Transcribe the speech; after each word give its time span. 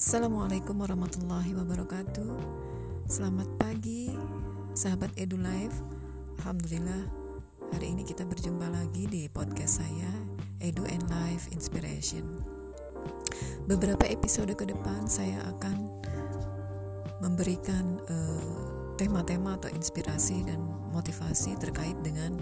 Assalamualaikum 0.00 0.80
warahmatullahi 0.80 1.52
wabarakatuh. 1.52 2.32
Selamat 3.04 3.44
pagi 3.60 4.08
Sahabat 4.72 5.12
Edu 5.12 5.36
Life 5.36 5.76
Alhamdulillah 6.40 7.04
Hari 7.68 7.92
ini 7.92 8.08
kita 8.08 8.24
berjumpa 8.24 8.64
lagi 8.72 9.04
di 9.04 9.28
podcast 9.28 9.84
saya 9.84 10.08
Edu 10.56 10.88
and 10.88 11.04
Life 11.12 11.52
Inspiration. 11.52 12.24
Beberapa 13.68 14.08
episode 14.08 14.56
ke 14.56 14.64
depan 14.64 15.04
saya 15.04 15.36
akan 15.52 15.92
Memberikan 17.20 18.00
uh, 18.08 18.96
tema-tema 18.96 19.60
atau 19.60 19.68
inspirasi 19.68 20.48
dan 20.48 20.64
motivasi 20.96 21.60
terkait 21.60 22.00
dengan 22.00 22.40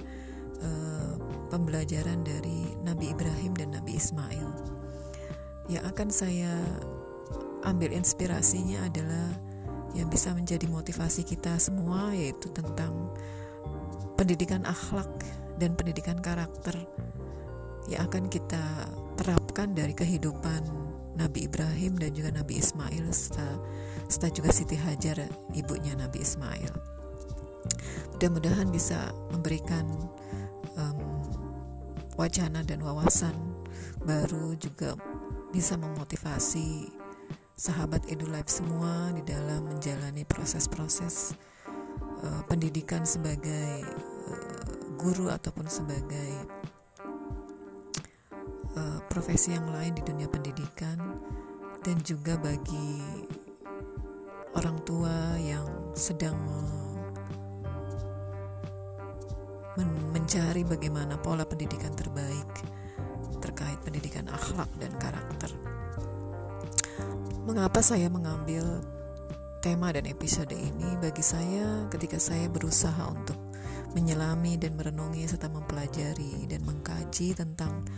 uh, 0.62 1.18
pembelajaran 1.50 2.22
dari 2.22 2.78
Nabi 2.86 3.10
Ibrahim 3.10 3.50
dan 3.58 3.74
Nabi 3.74 3.98
Ismail. 3.98 4.46
Yang 5.66 5.84
akan 5.90 6.08
saya 6.14 6.54
ambil 7.68 7.92
inspirasinya 7.92 8.88
adalah 8.88 9.28
yang 9.96 10.08
bisa 10.08 10.32
menjadi 10.32 10.68
motivasi 10.68 11.24
kita 11.24 11.56
semua 11.56 12.12
yaitu 12.12 12.48
tentang 12.52 13.12
pendidikan 14.16 14.64
akhlak 14.68 15.08
dan 15.56 15.74
pendidikan 15.74 16.18
karakter 16.20 16.76
yang 17.88 18.04
akan 18.04 18.28
kita 18.28 18.60
terapkan 19.16 19.72
dari 19.72 19.96
kehidupan 19.96 20.60
Nabi 21.18 21.50
Ibrahim 21.50 21.98
dan 21.98 22.14
juga 22.14 22.30
Nabi 22.30 22.62
Ismail 22.62 23.10
serta, 23.10 23.58
serta 24.06 24.28
juga 24.30 24.50
Siti 24.54 24.78
Hajar 24.78 25.18
ibunya 25.56 25.98
Nabi 25.98 26.22
Ismail. 26.22 26.72
Mudah-mudahan 28.14 28.70
bisa 28.70 29.10
memberikan 29.34 29.88
um, 30.78 30.98
wacana 32.14 32.62
dan 32.62 32.82
wawasan 32.82 33.34
baru 34.06 34.54
juga 34.58 34.94
bisa 35.50 35.74
memotivasi 35.74 36.97
sahabat 37.58 38.06
EduLife 38.06 38.62
semua 38.62 39.10
di 39.10 39.26
dalam 39.26 39.66
menjalani 39.66 40.22
proses-proses 40.22 41.34
uh, 42.22 42.42
pendidikan 42.46 43.02
sebagai 43.02 43.82
uh, 44.30 44.94
guru 44.94 45.26
ataupun 45.26 45.66
sebagai 45.66 46.30
uh, 48.78 49.02
profesi 49.10 49.58
yang 49.58 49.66
lain 49.74 49.90
di 49.90 50.06
dunia 50.06 50.30
pendidikan 50.30 51.02
dan 51.82 51.98
juga 52.06 52.38
bagi 52.38 53.02
orang 54.54 54.78
tua 54.86 55.34
yang 55.42 55.66
sedang 55.98 56.38
men 59.74 59.90
mencari 60.14 60.62
bagaimana 60.62 61.18
pola 61.18 61.42
pendidikan 61.42 61.90
terbaik 61.90 62.46
terkait 63.42 63.82
pendidikan 63.82 64.30
akhlak 64.30 64.70
dan 64.78 64.94
karakter. 65.02 65.77
Mengapa 67.48 67.80
saya 67.80 68.12
mengambil 68.12 68.84
tema 69.64 69.90
dan 69.90 70.04
episode 70.04 70.52
ini? 70.52 70.98
Bagi 71.00 71.24
saya, 71.24 71.88
ketika 71.88 72.20
saya 72.20 72.46
berusaha 72.50 73.08
untuk 73.08 73.38
menyelami 73.96 74.60
dan 74.60 74.76
merenungi 74.76 75.24
serta 75.24 75.48
mempelajari 75.48 76.44
dan 76.44 76.60
mengkaji 76.68 77.32
tentang 77.32 77.88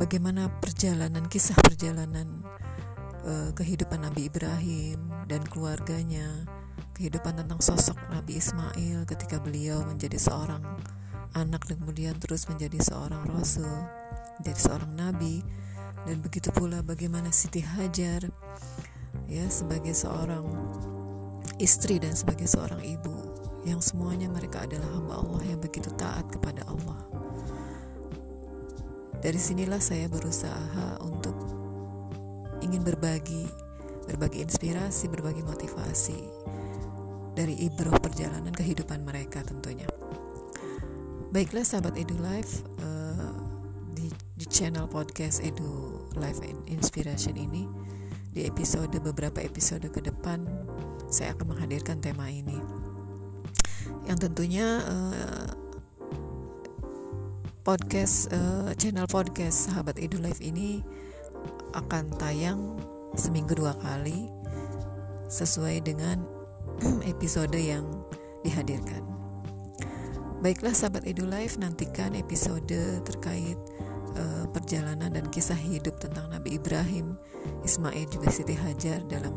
bagaimana 0.00 0.48
perjalanan 0.60 1.28
kisah 1.28 1.56
perjalanan 1.60 2.40
uh, 3.24 3.50
kehidupan 3.52 4.00
Nabi 4.00 4.32
Ibrahim 4.32 5.12
dan 5.28 5.44
keluarganya, 5.44 6.46
kehidupan 6.96 7.36
tentang 7.36 7.60
sosok 7.60 8.00
Nabi 8.08 8.40
Ismail 8.40 9.04
ketika 9.04 9.36
beliau 9.42 9.84
menjadi 9.84 10.16
seorang 10.16 10.64
anak 11.36 11.68
dan 11.68 11.76
kemudian 11.84 12.16
terus 12.16 12.48
menjadi 12.48 12.80
seorang 12.80 13.28
rasul, 13.28 13.68
menjadi 14.40 14.60
seorang 14.60 14.92
nabi 14.96 15.44
dan 16.06 16.22
begitu 16.22 16.54
pula 16.54 16.86
bagaimana 16.86 17.34
Siti 17.34 17.58
Hajar 17.58 18.30
ya 19.26 19.42
sebagai 19.50 19.90
seorang 19.90 20.46
istri 21.58 21.98
dan 21.98 22.14
sebagai 22.14 22.46
seorang 22.46 22.78
ibu 22.78 23.14
yang 23.66 23.82
semuanya 23.82 24.30
mereka 24.30 24.62
adalah 24.62 24.86
hamba 24.94 25.14
Allah 25.18 25.42
yang 25.50 25.58
begitu 25.58 25.90
taat 25.98 26.30
kepada 26.30 26.62
Allah. 26.70 27.02
Dari 29.18 29.40
sinilah 29.42 29.82
saya 29.82 30.06
berusaha 30.06 31.02
untuk 31.02 31.34
ingin 32.62 32.86
berbagi, 32.86 33.50
berbagi 34.06 34.46
inspirasi, 34.46 35.10
berbagi 35.10 35.42
motivasi 35.42 36.20
dari 37.34 37.58
ibroh 37.66 37.98
perjalanan 37.98 38.54
kehidupan 38.54 39.02
mereka 39.02 39.42
tentunya. 39.42 39.90
Baiklah 41.34 41.66
sahabat 41.66 41.98
Edu 41.98 42.14
channel 44.56 44.88
podcast 44.88 45.44
Edu 45.44 46.00
Life 46.16 46.40
Inspiration 46.64 47.36
ini 47.36 47.68
di 48.32 48.48
episode 48.48 48.96
beberapa 49.04 49.44
episode 49.44 49.84
ke 49.92 50.00
depan 50.00 50.48
saya 51.12 51.36
akan 51.36 51.52
menghadirkan 51.52 52.00
tema 52.00 52.24
ini 52.32 52.56
yang 54.08 54.16
tentunya 54.16 54.80
uh, 54.80 55.52
podcast 57.68 58.32
uh, 58.32 58.72
channel 58.80 59.04
podcast 59.04 59.68
sahabat 59.68 60.00
Edu 60.00 60.24
Life 60.24 60.40
ini 60.40 60.80
akan 61.76 62.16
tayang 62.16 62.80
seminggu 63.12 63.60
dua 63.60 63.76
kali 63.84 64.32
sesuai 65.28 65.84
dengan 65.84 66.24
episode 67.12 67.52
yang 67.52 67.84
dihadirkan. 68.40 69.04
Baiklah 70.40 70.72
sahabat 70.72 71.04
Edu 71.04 71.28
Life 71.28 71.60
nantikan 71.60 72.16
episode 72.16 73.04
terkait 73.04 73.60
uh, 74.16 74.44
perjalanan 74.50 75.12
dan 75.12 75.26
kisah 75.28 75.56
hidup 75.56 76.00
tentang 76.00 76.32
Nabi 76.32 76.56
Ibrahim, 76.56 77.14
Ismail 77.62 78.08
juga 78.08 78.32
Siti 78.32 78.56
Hajar 78.56 79.04
dalam 79.06 79.36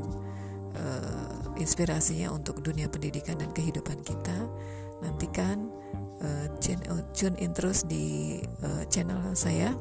uh, 0.76 1.56
inspirasinya 1.60 2.32
untuk 2.32 2.64
dunia 2.64 2.88
pendidikan 2.88 3.38
dan 3.38 3.52
kehidupan 3.52 4.00
kita. 4.02 4.48
Nantikan 5.04 5.68
uh, 6.24 6.48
tune 7.16 7.38
in 7.40 7.52
terus 7.52 7.84
di 7.84 8.40
uh, 8.64 8.84
channel 8.88 9.20
saya. 9.36 9.76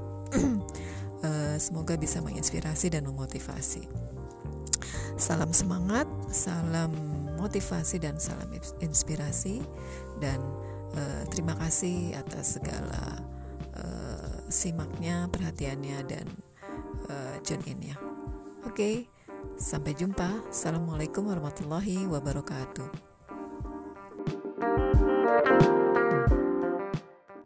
uh, 1.23 1.57
semoga 1.65 1.95
bisa 1.95 2.19
menginspirasi 2.23 2.93
dan 2.93 3.07
memotivasi. 3.07 3.87
Salam 5.19 5.51
semangat, 5.51 6.07
salam 6.31 6.95
motivasi 7.39 8.03
dan 8.03 8.19
salam 8.19 8.51
inspirasi 8.83 9.63
dan 10.23 10.39
uh, 10.95 11.23
terima 11.31 11.55
kasih 11.59 12.15
atas 12.19 12.59
segala 12.59 13.19
simaknya, 14.59 15.31
perhatiannya 15.31 15.99
dan 16.11 16.27
uh, 17.07 17.39
tune 17.47 17.63
in 17.71 17.95
ya. 17.95 17.97
Oke, 18.67 18.75
okay, 18.75 18.95
sampai 19.55 19.95
jumpa. 19.95 20.51
Assalamualaikum 20.51 21.31
warahmatullahi 21.31 22.11
wabarakatuh. 22.11 23.08